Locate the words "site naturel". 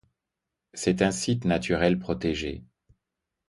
1.11-1.99